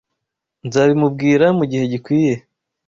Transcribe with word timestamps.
Nzabimubwira 0.67 1.45
mugihe 1.57 1.85
gikwiye 1.93 2.35